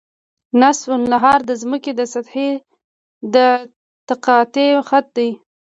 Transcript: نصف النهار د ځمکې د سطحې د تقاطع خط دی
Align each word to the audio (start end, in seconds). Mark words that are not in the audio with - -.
نصف 0.61 0.89
النهار 0.99 1.39
د 1.49 1.51
ځمکې 1.61 1.91
د 1.95 2.01
سطحې 2.13 2.51
د 3.33 3.35
تقاطع 4.07 4.69
خط 4.87 5.05
دی 5.17 5.29